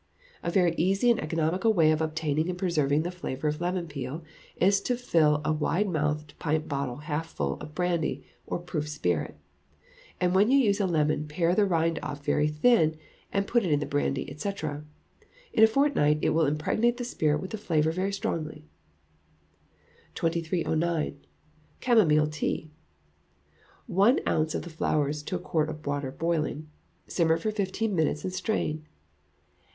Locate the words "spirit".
8.89-9.37, 17.03-17.39